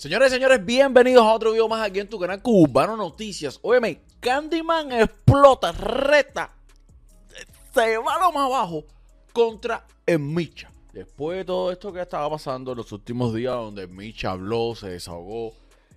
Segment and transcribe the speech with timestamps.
[0.00, 3.58] Señores y señores, bienvenidos a otro video más aquí en tu canal Cubano Noticias.
[3.60, 6.54] Óyeme, Candyman explota, reta,
[7.74, 8.86] se va lo más abajo
[9.34, 9.86] contra
[10.18, 10.70] Micha.
[10.94, 14.88] Después de todo esto que estaba pasando en los últimos días, donde Micha habló, se
[14.88, 15.52] desahogó,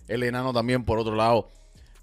[0.06, 1.48] el enano también, por otro lado,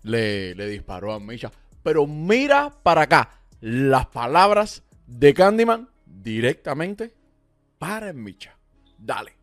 [0.02, 1.52] le, le disparó a Micha.
[1.84, 3.30] Pero mira para acá
[3.60, 7.14] las palabras de Candyman directamente
[7.78, 8.58] para Micha.
[8.98, 9.41] Dale.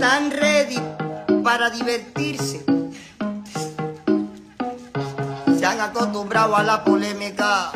[0.00, 0.78] Están ready
[1.44, 2.64] para divertirse.
[5.58, 7.70] Se han acostumbrado a la polémica,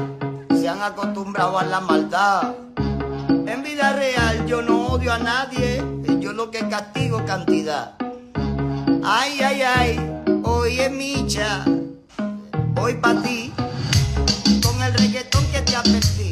[0.59, 2.55] se han acostumbrado a la maldad.
[3.28, 5.84] En vida real yo no odio a nadie,
[6.19, 7.92] yo lo que castigo cantidad.
[9.05, 11.62] Ay, ay, ay, hoy es micha,
[12.81, 13.53] hoy para ti,
[14.62, 16.23] con el reggaetón que te advertí.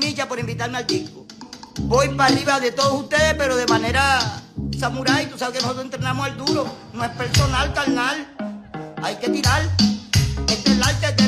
[0.00, 1.26] Micha, por invitarme al disco.
[1.82, 4.42] Voy para arriba de todos ustedes, pero de manera
[4.78, 5.26] samurái.
[5.26, 6.66] Tú sabes que nosotros entrenamos al duro.
[6.94, 8.26] No es personal, carnal.
[9.02, 9.62] Hay que tirar.
[10.48, 11.19] Este es el arte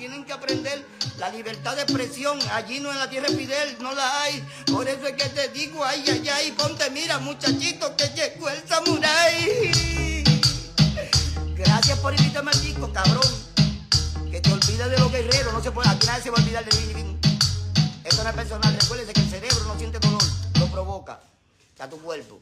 [0.00, 0.82] Tienen que aprender
[1.18, 2.38] la libertad de expresión.
[2.52, 4.42] Allí no en la tierra de Fidel, no la hay.
[4.72, 6.52] Por eso es que te digo, ay, ay, ay.
[6.52, 10.24] Ponte, mira, muchachito, que llegó el samurái.
[11.54, 13.28] Gracias por invitarme al disco, cabrón.
[14.30, 15.52] Que te olvides de los guerreros.
[15.52, 17.18] No se puede, aquí nadie se va a olvidar de Billy
[18.04, 18.78] Esto no es personal.
[18.80, 20.22] Recuérdese que el cerebro no siente dolor,
[20.58, 21.20] lo provoca
[21.78, 22.40] a tu cuerpo.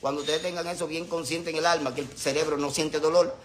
[0.00, 3.36] Cuando ustedes tengan eso bien consciente en el alma, que el cerebro no siente dolor,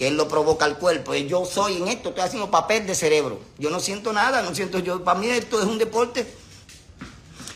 [0.00, 1.14] que él lo provoca al cuerpo.
[1.14, 3.38] Yo soy en esto, estoy haciendo papel de cerebro.
[3.58, 5.04] Yo no siento nada, no siento yo.
[5.04, 6.26] Para mí esto es un deporte.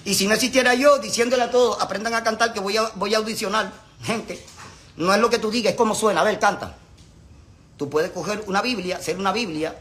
[0.04, 3.14] Y si no existiera yo diciéndole a todos, aprendan a cantar que voy a, voy
[3.14, 3.72] a audicionar.
[4.02, 4.44] Gente,
[4.98, 6.20] no es lo que tú digas, es como suena.
[6.20, 6.76] A ver, canta.
[7.78, 9.78] Tú puedes coger una Biblia, hacer una Biblia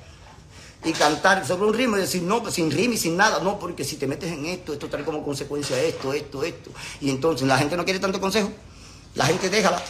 [0.86, 3.42] y cantar sobre un ritmo y decir, no, sin ritmo y sin nada.
[3.42, 6.72] No, porque si te metes en esto, esto trae como consecuencia esto, esto, esto.
[7.02, 8.50] Y entonces la gente no quiere tanto consejo.
[9.16, 9.84] La gente déjala.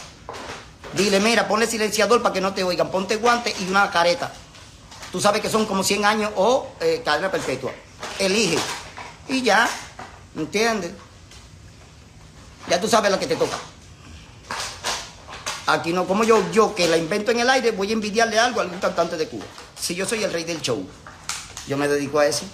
[0.96, 2.90] Dile, mira, ponle silenciador para que no te oigan.
[2.90, 4.32] Ponte guante y una careta.
[5.10, 7.72] Tú sabes que son como 100 años o eh, cadena perpetua.
[8.18, 8.58] Elige.
[9.28, 9.68] Y ya,
[10.36, 10.92] ¿entiendes?
[12.68, 13.56] Ya tú sabes lo que te toca.
[15.66, 18.60] Aquí no, como yo, yo que la invento en el aire, voy a envidiarle algo
[18.60, 19.44] a algún cantante de Cuba.
[19.78, 20.86] Si yo soy el rey del show,
[21.66, 22.44] yo me dedico a eso.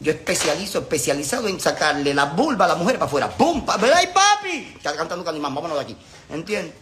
[0.00, 3.28] Yo especializo, especializado en sacarle la vulva a la mujer para afuera.
[3.28, 3.64] ¡Pum!
[3.68, 4.74] ¡Ay, papi!
[4.76, 5.96] Está cantando Canimán, vámonos de aquí.
[6.30, 6.74] ¿Entiendes?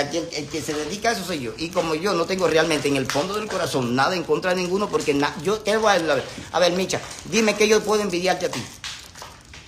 [0.00, 1.52] El, que se dedica a eso soy yo.
[1.56, 4.56] Y como yo no tengo realmente en el fondo del corazón nada en contra de
[4.56, 8.46] ninguno, porque yo te voy a, ver, a ver, Micha, dime que yo puedo envidiarte
[8.46, 8.62] a ti.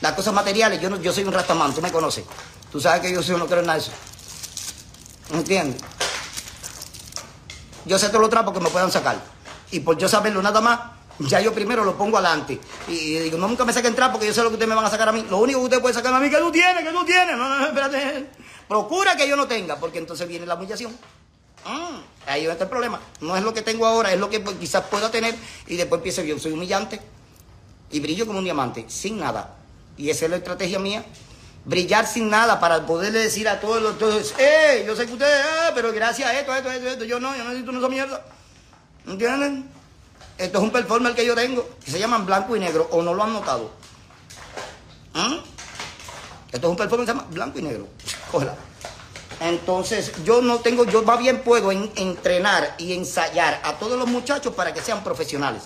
[0.01, 2.25] Las cosas materiales, yo, no, yo soy un rastamán, tú me conoces.
[2.71, 3.93] Tú sabes que yo soy, no creo nada de eso.
[5.33, 5.81] ¿Entiendes?
[7.85, 9.23] Yo sé todo lo trapo que me puedan sacar.
[9.71, 10.81] Y por yo saberlo nada más,
[11.21, 12.61] ya yo primero lo pongo adelante.
[12.89, 14.85] Y, digo, no, nunca me saquen trapo porque yo sé lo que ustedes me van
[14.85, 15.25] a sacar a mí.
[15.31, 17.37] Lo único que ustedes pueden sacar a mí, que tú tienes, que tú tienes.
[17.37, 18.27] No, no, espérate.
[18.69, 20.97] Procura que yo no tenga, porque entonces viene la humillación.
[21.65, 23.01] Ah, ahí está el problema.
[23.21, 25.35] No es lo que tengo ahora, es lo que pues, quizás pueda tener
[25.67, 26.39] y después empiece yo.
[26.39, 27.01] Soy humillante
[27.91, 29.57] y brillo como un diamante, sin nada.
[29.97, 31.05] Y esa es la estrategia mía.
[31.65, 34.85] Brillar sin nada para poderle decir a todos los todos, ¡eh!
[34.87, 37.43] Yo sé que ustedes, eh, pero gracias a esto, esto, esto, esto, yo no, yo
[37.43, 38.25] no necesito esa mierda.
[39.05, 39.69] ¿Entienden?
[40.39, 43.15] Esto es un performer que yo tengo, que se llaman blanco y negro, o no
[43.15, 43.73] lo han notado.
[45.15, 45.39] ¿Ah?
[46.53, 47.89] Esto es un performance blanco y negro.
[49.41, 54.55] Entonces, yo no tengo, yo más bien puedo entrenar y ensayar a todos los muchachos
[54.55, 55.65] para que sean profesionales.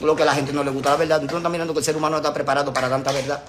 [0.00, 1.20] Lo que a la gente no le gusta, la verdad.
[1.20, 3.42] Tú no estás mirando que el ser humano no está preparado para tanta verdad.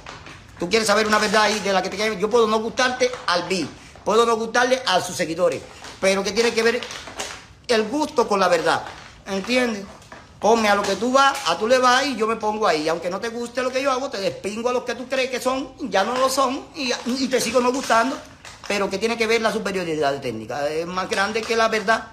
[0.59, 2.19] Tú quieres saber una verdad ahí de la que te quede.
[2.19, 3.67] Yo puedo no gustarte al B,
[4.03, 5.61] puedo no gustarle a sus seguidores,
[5.99, 6.81] pero que tiene que ver
[7.67, 8.83] el gusto con la verdad.
[9.25, 9.83] ¿Entiendes?
[10.43, 12.89] Ponme a lo que tú vas, a tú le vas y yo me pongo ahí.
[12.89, 15.29] Aunque no te guste lo que yo hago, te despingo a los que tú crees
[15.29, 16.91] que son, ya no lo son y,
[17.29, 18.17] te sigo no gustando.
[18.67, 20.67] Pero que tiene que ver la superioridad técnica.
[20.67, 22.07] Es más grande que la verdad.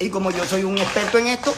[0.00, 1.54] Y como yo soy un experto en esto,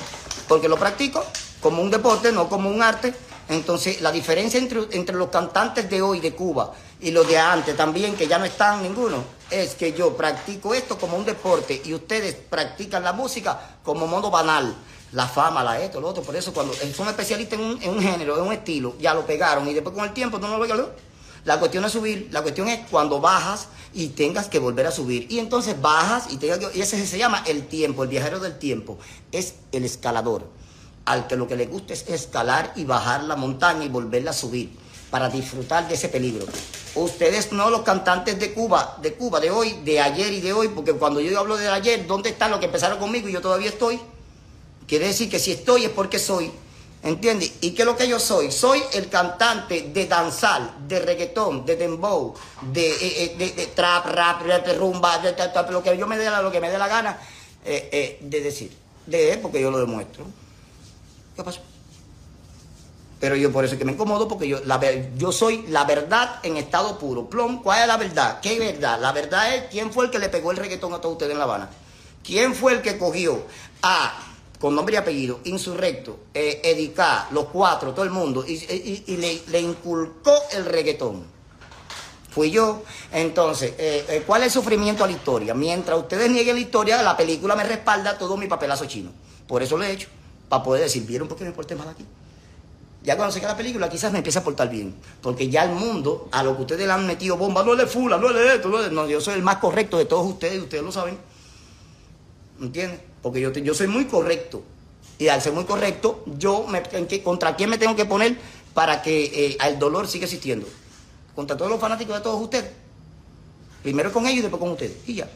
[0.46, 1.24] porque lo practico
[1.62, 3.14] como un deporte, no como un arte,
[3.50, 7.76] entonces la diferencia entre, entre los cantantes de hoy de Cuba y los de antes
[7.76, 11.92] también, que ya no están ninguno, es que yo practico esto como un deporte y
[11.92, 14.74] ustedes practican la música como modo banal.
[15.12, 16.22] La fama, la esto, lo otro.
[16.22, 19.26] Por eso cuando son especialistas en un, en un género, en un estilo, ya lo
[19.26, 20.72] pegaron y después con el tiempo tú no lo ves.
[21.44, 25.26] La cuestión es subir, la cuestión es cuando bajas y tengas que volver a subir.
[25.28, 28.98] Y entonces bajas y, tengas y ese se llama el tiempo, el viajero del tiempo.
[29.32, 30.59] Es el escalador.
[31.04, 34.34] Al que lo que le gusta es escalar y bajar la montaña y volverla a
[34.34, 34.70] subir
[35.10, 36.46] para disfrutar de ese peligro.
[36.94, 40.68] Ustedes no los cantantes de Cuba, de Cuba, de hoy, de ayer y de hoy,
[40.68, 43.68] porque cuando yo hablo de ayer, ¿dónde están los que empezaron conmigo y yo todavía
[43.68, 44.00] estoy?
[44.86, 46.50] Quiere decir que si estoy es porque soy.
[47.02, 47.52] ¿Entiendes?
[47.62, 48.52] ¿Y qué es lo que yo soy?
[48.52, 54.74] Soy el cantante de danzal, de reggaetón, de dembow, de, eh, eh, trap, rap, de
[54.74, 55.34] rumba, de,
[55.70, 57.18] lo que yo me dé lo que me dé la gana
[57.64, 58.76] eh, de decir.
[59.06, 60.26] De porque yo lo demuestro.
[61.36, 61.60] ¿Qué pasó?
[63.20, 64.80] Pero yo por eso es que me incomodo, porque yo, la,
[65.16, 67.28] yo soy la verdad en estado puro.
[67.28, 68.40] Plom, ¿cuál es la verdad?
[68.40, 68.98] ¿Qué verdad?
[68.98, 71.38] La verdad es quién fue el que le pegó el reggaetón a todos ustedes en
[71.38, 71.68] La Habana.
[72.24, 73.42] ¿Quién fue el que cogió
[73.82, 74.18] a,
[74.58, 79.60] con nombre y apellido, Insurrecto, eh, Edica, los cuatro, todo el mundo, y, le, le,
[79.60, 81.22] inculcó el reggaetón?
[82.30, 82.82] Fui yo.
[83.12, 85.52] Entonces, eh, eh, ¿cuál es el sufrimiento a la historia?
[85.52, 89.10] Mientras ustedes nieguen la historia, la película me respalda todo mi papelazo chino.
[89.46, 90.08] Por eso lo he hecho.
[90.50, 92.04] Para poder decir, ¿vieron por qué me porté mal aquí?
[93.04, 94.94] Ya cuando se queda la película, quizás me empieza a portar bien.
[95.22, 98.18] Porque ya el mundo, a lo que ustedes le han metido bomba, no le fula,
[98.18, 100.90] no le esto, no, no, yo soy el más correcto de todos ustedes, ustedes lo
[100.90, 101.16] saben.
[102.60, 103.00] ¿Entiendes?
[103.22, 104.64] Porque yo, yo soy muy correcto.
[105.20, 106.82] Y al ser muy correcto, yo, me,
[107.22, 108.36] ¿contra quién me tengo que poner
[108.74, 110.66] para que eh, el dolor siga existiendo?
[111.36, 112.72] Contra todos los fanáticos de todos ustedes.
[113.84, 114.96] Primero con ellos y después con ustedes.
[115.06, 115.30] Y ya.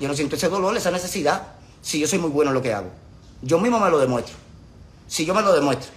[0.00, 2.72] Yo no siento ese dolor, esa necesidad, si yo soy muy bueno en lo que
[2.72, 2.90] hago.
[3.42, 4.34] Yo mismo me lo demuestro.
[5.08, 5.90] Si yo me lo demuestro.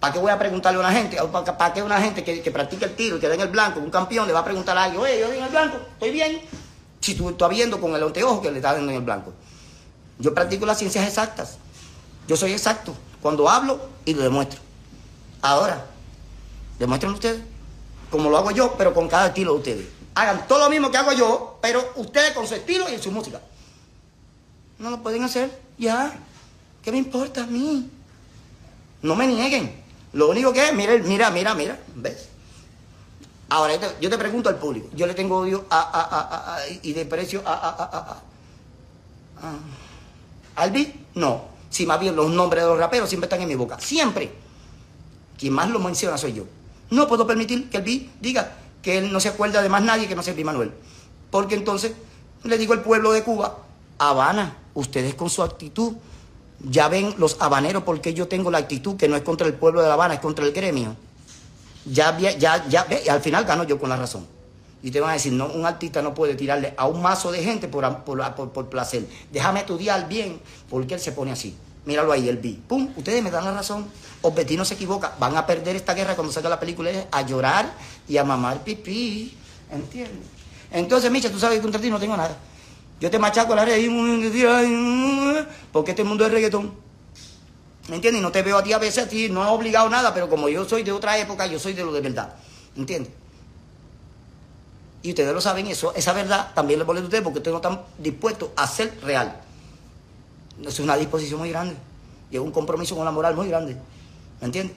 [0.00, 1.16] ¿Para qué voy a preguntarle a una gente?
[1.58, 3.90] ¿Para qué una gente que, practica el tiro y que da en el blanco, un
[3.90, 6.42] campeón, le va a preguntar a alguien, oye, yo di en el blanco, estoy bien?
[7.00, 9.32] Si tú estás viendo con el anteojo que le está dando en el blanco.
[10.18, 11.56] Yo practico las ciencias exactas.
[12.28, 12.94] Yo soy exacto.
[13.20, 14.60] Cuando hablo y lo demuestro.
[15.40, 15.86] Ahora,
[16.78, 17.40] demuestren ustedes.
[18.10, 19.86] Como lo hago yo, pero con cada estilo de ustedes.
[20.14, 23.40] Hagan todo lo mismo que hago yo, pero ustedes con su estilo y su música.
[24.78, 25.50] No lo pueden hacer.
[25.78, 26.14] Ya.
[26.84, 27.90] ¿Qué me importa a mí?
[29.02, 29.82] No me nieguen.
[30.12, 32.28] Lo único que es, mira, mira, mira, mira, ¿ves?
[33.48, 37.04] Ahora, yo te pregunto al público, yo le tengo odio a, a, a, y de
[37.06, 38.22] precio a, a,
[40.56, 40.88] ¿Al beat?
[41.14, 41.44] No.
[41.70, 43.78] Si más bien los nombres de los raperos siempre están en mi boca.
[43.80, 44.32] Siempre.
[45.38, 46.44] Quien más lo menciona soy yo.
[46.90, 50.06] No puedo permitir que el beat diga que él no se acuerda de más nadie
[50.06, 50.72] que no sea el Manuel.
[51.30, 51.92] Porque entonces
[52.44, 53.58] le digo al pueblo de Cuba,
[53.98, 55.94] Habana, ustedes con su actitud
[56.60, 59.82] ya ven los habaneros porque yo tengo la actitud que no es contra el pueblo
[59.82, 60.96] de La Habana, es contra el gremio.
[61.86, 64.26] Ya, ya, ya, ve, y al final gano yo con la razón.
[64.82, 67.42] Y te van a decir, no, un artista no puede tirarle a un mazo de
[67.42, 69.06] gente por, por, por, placer.
[69.32, 71.56] Déjame estudiar bien, porque él se pone así.
[71.86, 72.58] Míralo ahí, el B.
[72.66, 72.90] ¡Pum!
[72.96, 73.86] Ustedes me dan la razón.
[74.22, 75.14] Obetino se equivoca.
[75.18, 77.72] Van a perder esta guerra cuando salga la película a llorar
[78.08, 79.34] y a mamar pipí.
[79.70, 80.28] ¿Entiendes?
[80.70, 82.36] Entonces, Micha, tú sabes que contra ti no tengo nada.
[83.00, 83.78] Yo te machaco la red
[85.74, 86.72] porque este mundo es reggaetón.
[87.88, 88.20] ¿Me entiendes?
[88.20, 90.28] Y no te veo a ti a veces a ti, no he obligado nada, pero
[90.30, 92.32] como yo soy de otra época, yo soy de lo de verdad.
[92.76, 93.12] ¿Entiendes?
[95.02, 97.56] Y ustedes lo saben, eso, esa verdad también le molesta a ustedes porque ustedes no
[97.56, 99.40] están dispuestos a ser real.
[100.64, 101.74] Es una disposición muy grande.
[102.30, 103.76] Y es un compromiso con la moral muy grande.
[104.40, 104.76] ¿Me entiendes?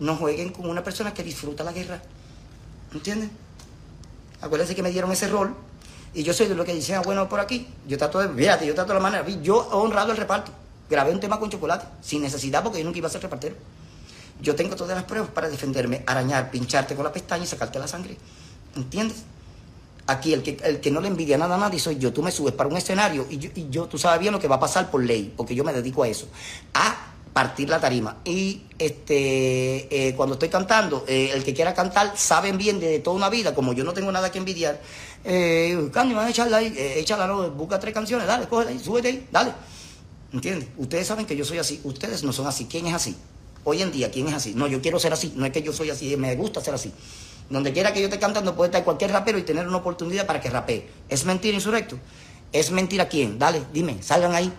[0.00, 2.02] No jueguen con una persona que disfruta la guerra.
[2.90, 3.30] ¿Me entiendes?
[4.40, 5.54] Acuérdense que me dieron ese rol.
[6.12, 7.68] Y yo soy de lo que dicen, ah, bueno, por aquí.
[7.86, 9.28] Yo trato de, fíjate, yo trato de la manera.
[9.42, 10.50] Yo he honrado el reparto.
[10.88, 13.54] Grabé un tema con chocolate, sin necesidad, porque yo nunca iba a ser repartero.
[14.42, 17.86] Yo tengo todas las pruebas para defenderme, arañar, pincharte con la pestaña y sacarte la
[17.86, 18.16] sangre.
[18.74, 19.18] ¿Entiendes?
[20.06, 22.12] Aquí el que, el que no le envidia nada a nadie soy yo.
[22.12, 24.48] Tú me subes para un escenario y yo, y yo, tú sabes bien lo que
[24.48, 26.26] va a pasar por ley, porque yo me dedico a eso.
[26.74, 28.16] A partir la tarima.
[28.24, 33.16] Y este eh, cuando estoy cantando, eh, el que quiera cantar, saben bien de toda
[33.16, 34.80] una vida, como yo no tengo nada que envidiar.
[35.24, 38.78] Eh, Candy, van a echarla ahí, eh, échala, no, busca tres canciones, dale, cógela ahí,
[38.78, 39.52] súbete ahí, dale.
[40.32, 40.68] ¿Entiendes?
[40.76, 42.66] Ustedes saben que yo soy así, ustedes no son así.
[42.66, 43.16] ¿Quién es así?
[43.64, 44.54] Hoy en día, ¿quién es así?
[44.54, 46.92] No, yo quiero ser así, no es que yo soy así, me gusta ser así.
[47.50, 50.40] Donde quiera que yo esté cantando puede estar cualquier rapero y tener una oportunidad para
[50.40, 50.88] que rapee.
[51.08, 51.98] ¿Es mentira, insurrecto?
[52.52, 53.38] ¿Es mentira quién?
[53.38, 54.52] Dale, dime, salgan ahí.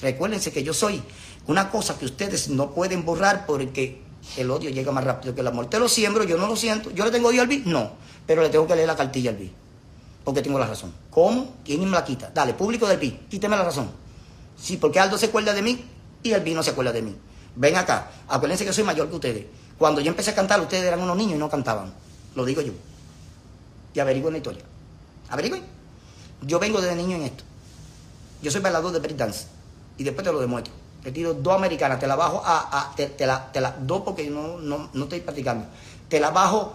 [0.00, 1.02] Recuérdense que yo soy
[1.46, 4.02] una cosa que ustedes no pueden borrar porque
[4.36, 5.70] el odio llega más rápido que el amor.
[5.70, 6.90] Te lo siembro, yo no lo siento.
[6.90, 7.62] ¿Yo le tengo odio al B?
[7.64, 7.92] No.
[8.26, 9.50] Pero le tengo que leer la cartilla al B.
[10.26, 10.92] Porque tengo la razón.
[11.08, 11.54] ¿Cómo?
[11.64, 12.32] ¿Quién me la quita?
[12.34, 13.88] Dale, público del B, quíteme la razón.
[14.60, 15.84] Sí, porque Aldo se acuerda de mí
[16.20, 17.14] y el B no se acuerda de mí.
[17.54, 19.46] Ven acá, acuérdense que soy mayor que ustedes.
[19.78, 21.94] Cuando yo empecé a cantar, ustedes eran unos niños y no cantaban.
[22.34, 22.72] Lo digo yo.
[23.94, 24.64] Y averigüen la historia.
[25.28, 25.62] Averigüen.
[26.42, 27.44] Yo vengo desde niño en esto.
[28.42, 29.46] Yo soy bailador de break dance.
[29.96, 30.74] Y después te lo demuestro.
[31.04, 32.80] Te tiro dos americanas, te la bajo a.
[32.80, 35.66] a te, te, la, te la, dos porque no, no, no estoy practicando.
[36.08, 36.72] Te la bajo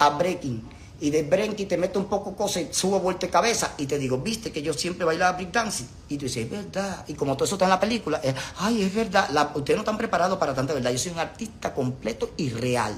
[0.00, 3.86] a breaking y de Brenky te meto un poco cosas, subo vuelta de cabeza y
[3.86, 5.88] te digo, viste que yo siempre bailaba breakdancing.
[6.08, 7.04] Y tú dices, es verdad.
[7.06, 9.52] Y como todo eso está en la película, es, ay, es verdad.
[9.54, 10.90] Ustedes no están preparados para tanta verdad.
[10.90, 12.96] Yo soy un artista completo y real.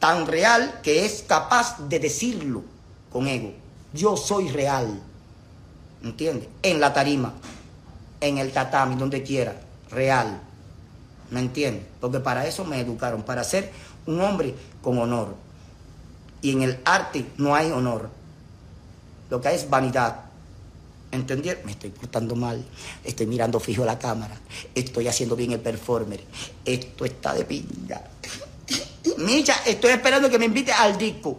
[0.00, 2.64] Tan real que es capaz de decirlo
[3.12, 3.52] con ego.
[3.92, 5.00] Yo soy real.
[6.02, 6.48] ¿Entiendes?
[6.62, 7.34] En la tarima,
[8.20, 9.60] en el tatami, donde quiera.
[9.90, 10.40] Real.
[11.30, 11.84] ¿Me entiendes?
[12.00, 13.70] Porque para eso me educaron, para ser
[14.06, 15.49] un hombre con honor.
[16.42, 18.10] Y en el arte no hay honor.
[19.28, 20.24] Lo que hay es vanidad.
[21.12, 21.64] ¿Entendieron?
[21.64, 22.64] Me estoy portando mal.
[23.04, 24.36] Estoy mirando fijo la cámara.
[24.74, 26.22] Estoy haciendo bien el performer.
[26.64, 28.02] Esto está de pinga.
[29.18, 31.38] Micha, estoy esperando que me invite al disco.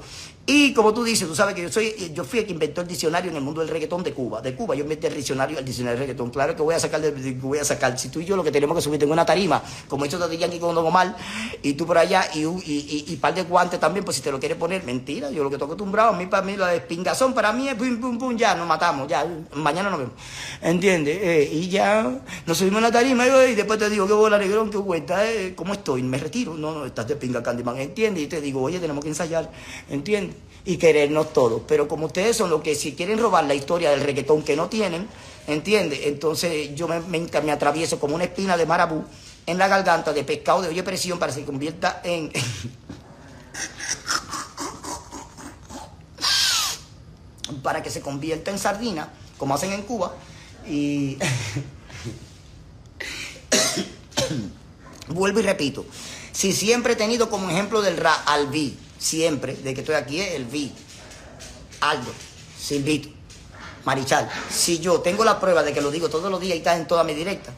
[0.54, 2.88] Y como tú dices, tú sabes que yo soy, yo fui el que inventó el
[2.88, 4.42] diccionario en el mundo del reggaetón de Cuba.
[4.42, 6.30] De Cuba, yo inventé el diccionario, el diccionario del reggaetón.
[6.30, 7.02] Claro que voy a sacar,
[7.40, 7.98] voy a sacar.
[7.98, 10.38] Si tú y yo lo que tenemos que subir en una tarima, como hizo Daddy
[10.38, 11.16] Yankee con Don Omar,
[11.64, 14.30] y tú por allá, y un y, y, par de guantes también, pues si te
[14.30, 15.32] lo quieres poner, mentira.
[15.32, 18.02] Yo lo que estoy acostumbrado, a mí para mí la despingazón, para mí es pum,
[18.02, 20.16] pum, pum, ya, nos matamos, ya, mañana nos vemos.
[20.62, 21.18] ¿Entiendes?
[21.22, 24.70] Eh, y ya, nos subimos en la tarima y, después te digo, qué bola negrón,
[24.70, 26.04] qué vuelta, eh, ¿cómo estoy?
[26.04, 26.56] Me retiro.
[26.56, 28.24] No, no, estás de pinga, Candyman, ¿entiendes?
[28.24, 29.50] Y te digo, oye, tenemos que ensayar,
[29.90, 30.41] ¿entiendes?
[30.66, 31.62] Y querernos todos.
[31.68, 34.70] Pero como ustedes son los que si quieren robar la historia del reggaetón que no
[34.70, 35.08] tienen,
[35.48, 36.02] ¿entiendes?
[36.04, 39.04] Entonces yo me, atravieso como una espina de marabú
[39.46, 42.32] en la garganta de pescado de oye presión para que se convierta en...
[47.64, 50.16] para que se convierta en sardina, como hacen en Cuba,
[50.68, 51.18] y...
[55.08, 55.86] Vuelvo y repito,
[56.32, 60.34] si siempre he tenido como ejemplo del Ra Albi, siempre, de que estoy aquí, es
[60.34, 60.72] el Vi,
[61.82, 62.12] Aldo,
[62.58, 63.10] Silvito,
[63.84, 64.30] Marichal.
[64.50, 66.88] Si yo tengo la prueba de que lo digo todos los días y está en
[66.88, 67.52] toda mi directa,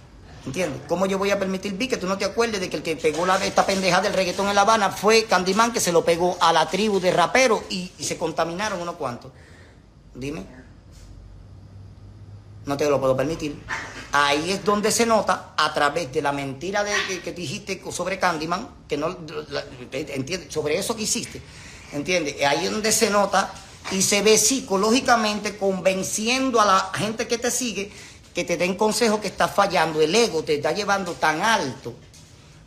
[0.45, 0.81] ¿entiendes?
[0.87, 2.95] ¿Cómo yo voy a permitir, Vi, que tú no te acuerdes de que el que
[2.95, 6.37] pegó la, esta pendeja del reggaetón en La Habana fue Candyman, que se lo pegó
[6.39, 9.31] a la tribu de raperos y, y se contaminaron unos cuantos?
[10.15, 10.62] Dime.
[12.65, 13.61] No te lo puedo permitir.
[14.11, 16.93] Ahí es donde se nota, a través de la mentira de,
[17.23, 19.17] que, dijiste sobre Candyman, que no,
[19.91, 20.53] ¿entiendes?
[20.53, 21.41] Sobre eso que hiciste,
[21.91, 22.43] ¿entiendes?
[22.45, 23.51] Ahí es donde se nota
[23.91, 27.91] y se ve psicológicamente convenciendo a la gente que te sigue
[28.33, 31.93] que te den consejo que estás fallando, el ego te está llevando tan alto,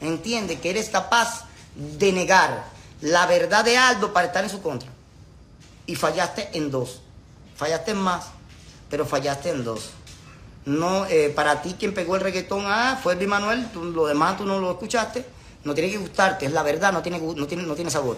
[0.01, 0.61] ¿entiendes?
[0.61, 2.67] Que eres capaz de negar
[3.01, 4.89] la verdad de Aldo para estar en su contra.
[5.87, 7.01] Y fallaste en dos,
[7.57, 8.27] fallaste en más
[8.89, 9.91] pero fallaste en dos.
[10.65, 14.37] No, eh, para ti quien pegó el reggaetón ah, fue Luis Manuel, tú, lo demás
[14.37, 15.25] tú no lo escuchaste,
[15.65, 18.17] no tiene que gustarte, es la verdad, no tiene, no tiene, no tiene sabor.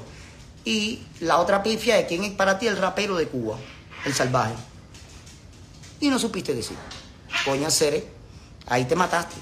[0.65, 3.57] Y la otra pifia es quién es para ti el rapero de Cuba,
[4.05, 4.55] el salvaje.
[6.01, 6.77] Y no supiste decir.
[7.45, 8.07] Coña Cere,
[8.67, 9.37] ahí te mataste.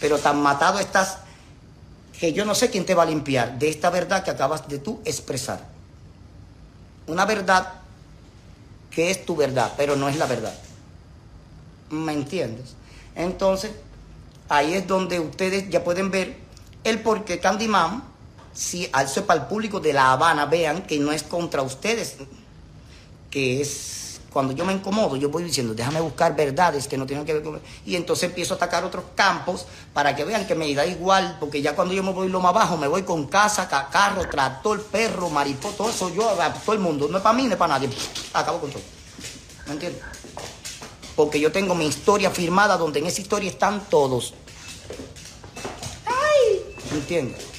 [0.00, 1.18] Pero tan matado estás
[2.18, 4.78] que yo no sé quién te va a limpiar de esta verdad que acabas de
[4.78, 5.66] tú expresar.
[7.06, 7.81] Una verdad
[8.94, 10.54] que es tu verdad, pero no es la verdad.
[11.90, 12.74] ¿Me entiendes?
[13.14, 13.72] Entonces,
[14.48, 16.36] ahí es donde ustedes ya pueden ver
[16.84, 18.02] el por qué Candyman,
[18.52, 22.16] si alzo para el público de La Habana, vean que no es contra ustedes,
[23.30, 24.01] que es
[24.32, 27.42] cuando yo me incomodo, yo voy diciendo, déjame buscar verdades que no tienen que ver
[27.42, 27.60] con...
[27.84, 31.60] Y entonces empiezo a atacar otros campos para que vean que me da igual, porque
[31.60, 35.28] ya cuando yo me voy lo más abajo, me voy con casa, carro, tractor, perro,
[35.28, 36.30] mariposa, todo eso, yo,
[36.64, 37.90] todo el mundo, no es para mí, no es para nadie.
[38.32, 38.82] Acabo con todo.
[39.66, 40.02] ¿Me entiendes?
[41.14, 44.32] Porque yo tengo mi historia firmada donde en esa historia están todos.
[46.06, 46.74] ¡Ay!
[46.90, 47.51] ¿Me entiendes?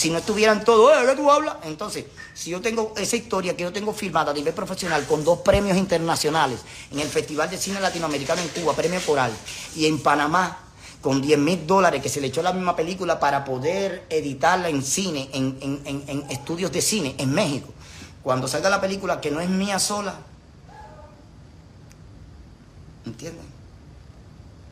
[0.00, 1.04] Si no estuvieran todos, ¿eh?
[1.04, 1.56] ¿qué tú hablas?
[1.64, 5.40] Entonces, si yo tengo esa historia que yo tengo firmada a nivel profesional con dos
[5.40, 9.30] premios internacionales en el Festival de Cine Latinoamericano en Cuba, premio Coral,
[9.76, 10.56] y en Panamá,
[11.02, 14.82] con 10 mil dólares que se le echó la misma película para poder editarla en
[14.82, 17.68] cine, en, en estudios de cine en México.
[18.22, 20.14] Cuando salga la película que no es mía sola,
[23.04, 23.44] ¿entienden?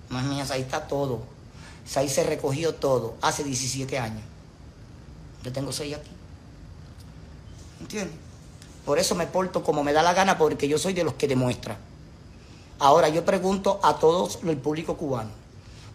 [0.09, 1.21] No es mía, ahí está todo.
[1.97, 4.23] Ahí se recogió todo hace 17 años.
[5.49, 6.11] Yo tengo 6 aquí.
[7.81, 8.15] ¿Entiendes?
[8.85, 11.27] Por eso me porto como me da la gana, porque yo soy de los que
[11.27, 11.79] demuestra.
[12.79, 15.31] Ahora yo pregunto a todos el público cubano.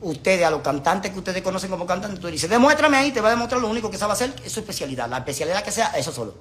[0.01, 3.27] Ustedes, a los cantantes que ustedes conocen como cantantes, tú dices, demuéstrame ahí, te va
[3.27, 5.07] a demostrar lo único que sabe hacer, es su especialidad.
[5.07, 6.33] La especialidad que sea, eso solo.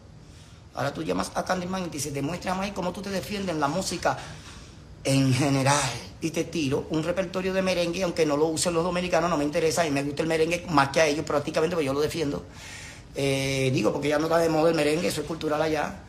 [0.75, 3.69] Ahora tú llamas a Candyman y dices, demuéstrame ahí cómo tú te defiendes en la
[3.69, 4.17] música
[5.05, 5.91] en general.
[6.23, 9.45] Y te tiro un repertorio de merengue, aunque no lo usen los dominicanos, no me
[9.45, 12.45] interesa, y me gusta el merengue más que a ellos prácticamente, porque yo lo defiendo.
[13.15, 16.01] Eh, digo, porque ya no está de moda el merengue, eso es cultural allá.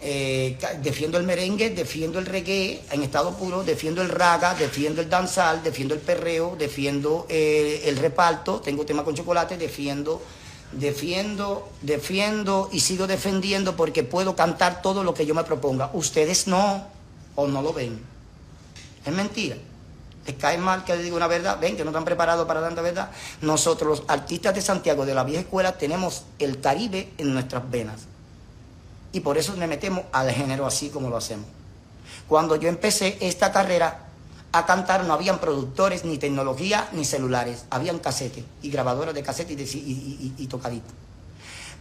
[0.00, 5.10] Eh, defiendo el merengue, defiendo el reggae en estado puro, defiendo el raga, defiendo el
[5.10, 10.22] danzal, defiendo el perreo, defiendo eh, el reparto, tengo tema con chocolate, defiendo,
[10.72, 15.90] defiendo, defiendo y sigo defendiendo porque puedo cantar todo lo que yo me proponga.
[15.92, 16.86] Ustedes no,
[17.34, 18.00] o no lo ven.
[19.04, 19.56] Es mentira
[20.28, 22.82] les cae mal que les diga una verdad, ven que no están preparados para tanta
[22.82, 23.10] verdad.
[23.40, 28.02] Nosotros, los artistas de Santiago de la vieja escuela, tenemos el Caribe en nuestras venas.
[29.12, 31.46] Y por eso le metemos al género así como lo hacemos.
[32.28, 34.00] Cuando yo empecé esta carrera
[34.52, 37.64] a cantar, no habían productores, ni tecnología, ni celulares.
[37.70, 40.92] Habían casetes y grabadoras de casetes y, y, y tocaditos.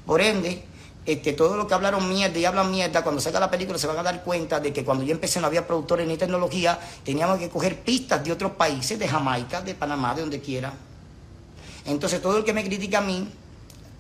[0.06, 0.64] Por ende,
[1.08, 3.98] este, todo lo que hablaron mierda y hablan mierda, cuando salga la película se van
[3.98, 7.48] a dar cuenta de que cuando yo empecé no había productores ni tecnología, teníamos que
[7.48, 10.74] coger pistas de otros países, de Jamaica, de Panamá, de donde quiera.
[11.86, 13.26] Entonces todo el que me critica a mí,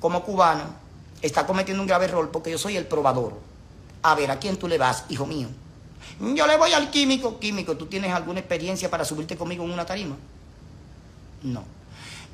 [0.02, 0.66] como cubano,
[1.22, 3.40] está cometiendo un grave error porque yo soy el probador.
[4.04, 5.48] A ver, ¿a quién tú le vas, hijo mío?
[6.20, 7.40] Yo le voy al químico.
[7.40, 10.18] Químico, ¿tú tienes alguna experiencia para subirte conmigo en una tarima?
[11.44, 11.64] No.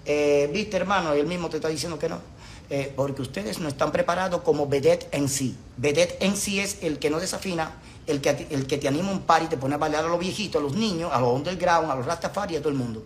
[0.03, 2.32] Eh, Viste, hermano, él mismo te está diciendo que no.
[2.69, 5.55] Eh, porque ustedes no están preparados como vedette en sí.
[5.77, 7.73] Vedette en sí es el que no desafina,
[8.07, 10.19] el que, el que te anima un par y te pone a bailar a los
[10.19, 13.03] viejitos, a los niños, a los underground, a los rastafari, a todo el mundo.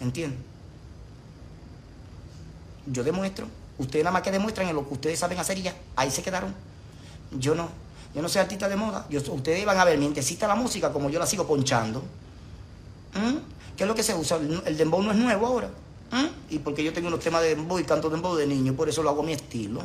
[0.00, 0.38] ¿Entienden?
[2.86, 3.46] Yo demuestro.
[3.78, 5.74] Ustedes nada más que demuestran en lo que ustedes saben hacer y ya.
[5.96, 6.54] Ahí se quedaron.
[7.32, 7.68] Yo no.
[8.14, 9.06] Yo no soy artista de moda.
[9.10, 12.00] ustedes van a ver mientras la música como yo la sigo ponchando.
[13.14, 13.36] ¿Mm?
[13.76, 14.38] ¿Qué es lo que se usa?
[14.66, 15.70] El dembow no es nuevo ahora.
[16.10, 16.54] ¿Mm?
[16.54, 19.02] Y porque yo tengo unos temas de dembow y canto dembow de niño, por eso
[19.02, 19.80] lo hago a mi estilo.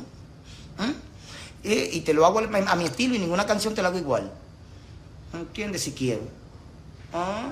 [0.78, 0.92] ¿Mm?
[1.64, 4.32] Y, te lo hago a mi estilo y ninguna canción te la hago igual.
[5.34, 5.82] ¿Entiendes?
[5.82, 6.22] Si quiero.
[7.12, 7.50] ¿Ah?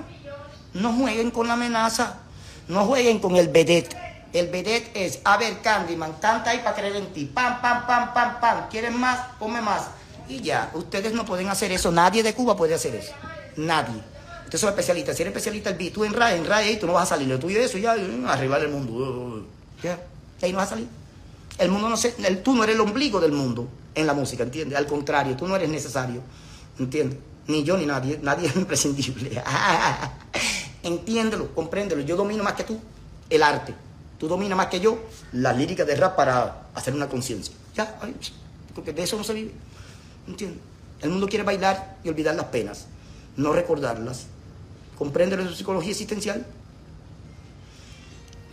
[0.72, 2.18] No jueguen con la amenaza.
[2.68, 3.96] No jueguen con el vedette.
[4.32, 7.26] El vedette es, a ver, Candyman, canta ahí para creer en ti.
[7.26, 8.68] Pam, pam, pam, pam, pam.
[8.68, 9.18] ¿Quieren más?
[9.38, 9.82] Come más.
[10.28, 11.90] Y ya, ustedes no pueden hacer eso.
[11.92, 13.12] Nadie de Cuba puede hacer eso.
[13.56, 14.00] Nadie.
[14.54, 15.12] Usted es especialista.
[15.14, 17.26] Si eres especialista, el tú en RAE, en RAE, tú no vas a salir.
[17.26, 17.96] Lo tuyo es eso, ya,
[18.28, 19.44] arriba del mundo.
[19.82, 20.00] Ya,
[20.40, 20.86] ahí no vas a salir.
[21.58, 24.44] El mundo no sé, el, tú no eres el ombligo del mundo en la música,
[24.44, 24.78] ¿entiendes?
[24.78, 26.20] Al contrario, tú no eres necesario,
[26.78, 27.18] ¿entiendes?
[27.48, 29.42] Ni yo ni nadie, nadie es imprescindible.
[30.84, 32.02] Entiéndelo, compréndelo.
[32.02, 32.78] Yo domino más que tú
[33.30, 33.74] el arte.
[34.18, 34.98] Tú dominas más que yo
[35.32, 37.52] la lírica de rap para hacer una conciencia.
[37.74, 37.98] Ya,
[38.72, 39.52] porque de eso no se vive.
[40.28, 40.60] ¿Entiendes?
[41.02, 42.86] El mundo quiere bailar y olvidar las penas,
[43.36, 44.28] no recordarlas.
[44.96, 46.46] ¿Comprende la psicología existencial?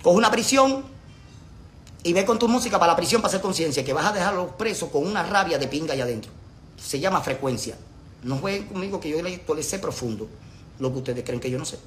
[0.02, 0.84] Coge una prisión
[2.04, 4.34] y ve con tu música para la prisión para hacer conciencia, que vas a dejar
[4.34, 6.32] a los presos con una rabia de pinga allá adentro.
[6.78, 7.76] Se llama frecuencia.
[8.24, 10.28] No jueguen conmigo que yo les sé profundo
[10.80, 11.78] lo que ustedes creen que yo no sé.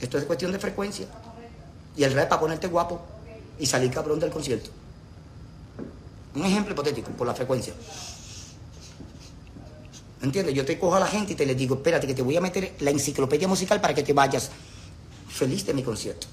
[0.00, 1.06] Esto es cuestión de frecuencia.
[1.96, 3.00] Y el rey para ponerte guapo
[3.58, 4.70] y salir cabrón del concierto.
[6.34, 7.74] Un ejemplo hipotético, por la frecuencia.
[10.20, 10.54] ¿Entiendes?
[10.54, 12.40] Yo te cojo a la gente y te le digo, espérate, que te voy a
[12.40, 14.50] meter la enciclopedia musical para que te vayas
[15.28, 16.26] feliz de mi concierto.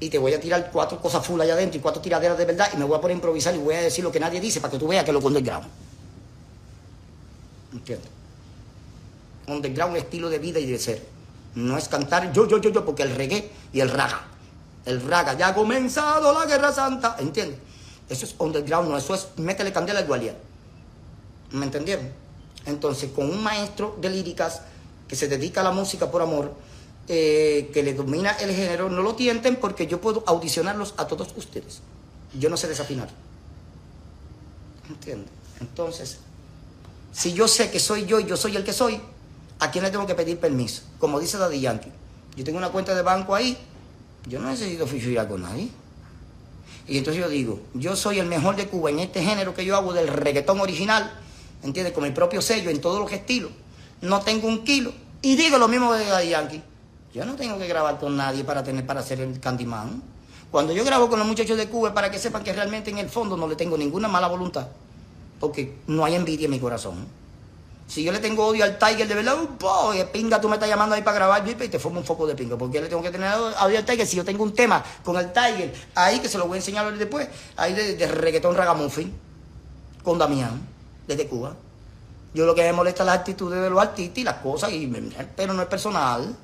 [0.00, 2.68] Y te voy a tirar cuatro cosas full allá adentro y cuatro tiraderas de verdad
[2.74, 4.60] y me voy a poner a improvisar y voy a decir lo que nadie dice
[4.60, 5.66] para que tú veas que lo underground.
[7.72, 8.08] ¿Entiendes?
[9.46, 11.06] Underground estilo de vida y de ser.
[11.54, 14.26] No es cantar yo, yo, yo, yo, porque el reggae y el raga.
[14.84, 17.16] El raga, ya ha comenzado la guerra santa.
[17.18, 17.58] ¿Entiendes?
[18.08, 20.34] Eso es underground, no, eso es métele candela al dualidad.
[21.52, 22.23] ¿Me entendieron?
[22.66, 24.62] Entonces, con un maestro de líricas
[25.08, 26.54] que se dedica a la música por amor,
[27.06, 31.34] eh, que le domina el género, no lo tienten porque yo puedo audicionarlos a todos
[31.36, 31.80] ustedes.
[32.38, 33.08] Yo no sé desafinar.
[34.88, 35.30] ¿Entiendes?
[35.60, 36.18] Entonces,
[37.12, 39.00] si yo sé que soy yo y yo soy el que soy,
[39.60, 40.82] ¿a quién le tengo que pedir permiso?
[40.98, 41.92] Como dice Daddy Yankee.
[42.36, 43.56] Yo tengo una cuenta de banco ahí,
[44.26, 45.68] yo no necesito fichar con nadie.
[46.88, 49.76] Y entonces yo digo, yo soy el mejor de Cuba en este género que yo
[49.76, 51.12] hago del reggaetón original
[51.64, 51.92] ¿entiendes?
[51.92, 53.50] Con mi propio sello en todos los estilos.
[54.00, 54.92] No tengo un kilo.
[55.22, 56.62] Y digo lo mismo de Daddy Yankee.
[57.14, 60.02] Yo no tengo que grabar con nadie para tener para hacer el Candyman.
[60.50, 63.08] Cuando yo grabo con los muchachos de Cuba para que sepan que realmente en el
[63.08, 64.68] fondo no le tengo ninguna mala voluntad.
[65.40, 67.06] Porque no hay envidia en mi corazón.
[67.86, 70.94] Si yo le tengo odio al Tiger, de verdad, boy, pinga, tú me estás llamando
[70.94, 72.56] ahí para grabar, y te formo un foco de pinga.
[72.56, 75.32] Porque le tengo que tener odio al Tiger si yo tengo un tema con el
[75.32, 79.12] Tiger ahí, que se lo voy a enseñar después, ahí de, de reggaetón ragamuffin,
[80.02, 80.73] con Damián
[81.06, 81.54] desde Cuba.
[82.34, 84.92] Yo lo que me molesta es las actitudes de los artistas y las cosas, y,
[85.36, 86.36] pero no es personal.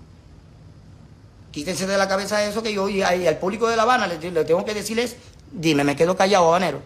[1.51, 4.65] Quítense de la cabeza eso que yo y al público de La Habana le, tengo
[4.65, 5.17] que decirles,
[5.51, 6.81] dime, me quedo callado, habanero.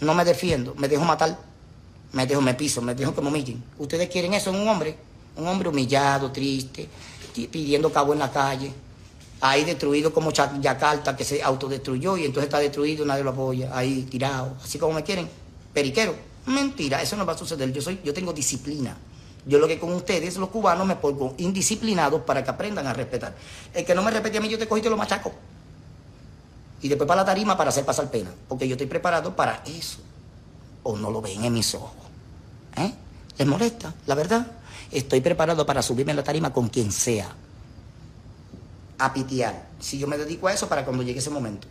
[0.00, 1.36] No me defiendo, me dejo matar,
[2.12, 3.62] me dejo, me piso, me dejo que me humillen.
[3.78, 4.96] ¿Ustedes quieren eso en un hombre?
[5.36, 6.88] Un hombre humillado, triste,
[7.34, 8.72] pidiendo cabo en la calle.
[9.42, 13.70] Ahí destruido como Yakarta, que se autodestruyó y entonces está destruido, nadie lo apoya.
[13.76, 15.28] Ahí tirado, así como me quieren.
[15.74, 16.29] Periquero.
[16.46, 17.72] Mentira, eso no va a suceder.
[17.72, 18.96] Yo, soy, yo tengo disciplina.
[19.46, 23.34] Yo lo que con ustedes, los cubanos, me pongo indisciplinados para que aprendan a respetar.
[23.72, 25.32] El que no me respete a mí, yo te cogí y te lo machaco.
[26.82, 28.30] Y después para la tarima para hacer pasar pena.
[28.48, 29.98] Porque yo estoy preparado para eso.
[30.82, 31.92] O no lo ven en mis ojos.
[32.76, 32.92] ¿Eh?
[33.38, 33.94] ¿Les molesta?
[34.06, 34.46] La verdad.
[34.90, 37.34] Estoy preparado para subirme a la tarima con quien sea.
[38.98, 39.68] A pitear.
[39.78, 41.68] Si yo me dedico a eso para cuando llegue ese momento.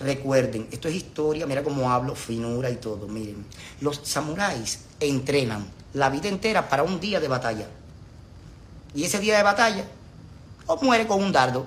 [0.00, 3.06] Recuerden, esto es historia, mira cómo hablo, finura y todo.
[3.06, 3.44] Miren,
[3.80, 7.66] los samuráis entrenan la vida entera para un día de batalla.
[8.94, 9.84] Y ese día de batalla,
[10.66, 11.66] o muere con un dardo.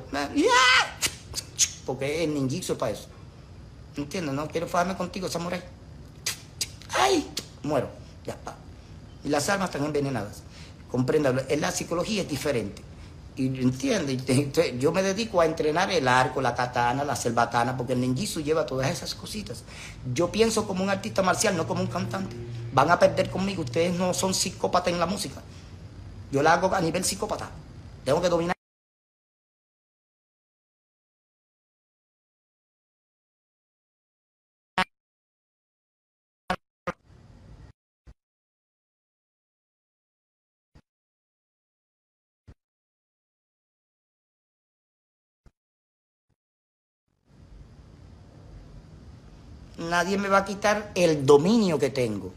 [1.85, 3.07] Porque es ninjitsu para eso.
[3.95, 4.33] ¿Entiendes?
[4.33, 5.61] No quiero fajarme contigo, samurái.
[6.97, 7.29] ¡Ay!
[7.61, 7.89] Muero.
[8.25, 8.55] Ya está.
[9.23, 10.41] Y las armas están envenenadas.
[10.89, 12.81] Comprendan, la psicología es diferente.
[13.35, 14.15] Y entiende,
[14.77, 18.65] yo me dedico a entrenar el arco, la katana, la selvatana, porque el ninjitsu lleva
[18.65, 19.63] todas esas cositas.
[20.13, 22.35] Yo pienso como un artista marcial, no como un cantante.
[22.73, 25.41] Van a perder conmigo, ustedes no son psicópatas en la música.
[26.31, 27.49] Yo la hago a nivel psicópata.
[28.05, 28.53] Tengo que dominar.
[49.89, 52.31] Nadie me va a quitar el dominio que tengo.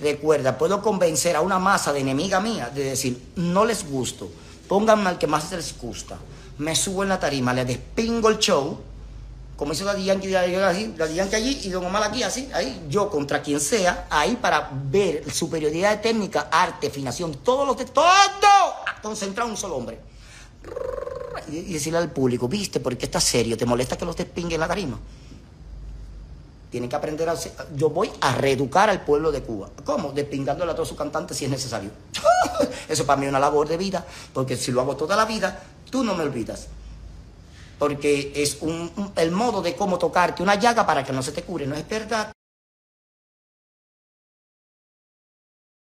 [0.00, 4.30] Recuerda, puedo convencer a una masa de enemiga mía de decir, no les gusto,
[4.68, 6.18] pónganme al que más les gusta.
[6.58, 8.78] Me subo en la tarima, le despingo el show,
[9.60, 14.06] como hizo la Yankee, allí y Don Omar aquí, así, ahí, yo contra quien sea,
[14.08, 18.06] ahí para ver superioridad de técnica, arte, afinación, todo lo que, todo,
[19.02, 20.00] concentrado en un solo hombre.
[21.48, 24.68] Y decirle al público, viste, porque está serio, ¿te molesta que los despingue en la
[24.68, 24.98] tarima?
[26.70, 27.34] Tienen que aprender a...
[27.74, 29.70] Yo voy a reeducar al pueblo de Cuba.
[29.84, 30.12] ¿Cómo?
[30.12, 31.90] Despingándole a todos sus cantantes si es necesario.
[32.88, 35.62] Eso para mí es una labor de vida, porque si lo hago toda la vida,
[35.90, 36.68] tú no me olvidas.
[37.78, 41.42] Porque es un, el modo de cómo tocarte una llaga para que no se te
[41.42, 42.32] cure, no es verdad.